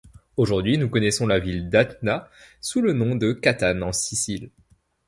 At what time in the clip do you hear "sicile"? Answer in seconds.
3.93-4.49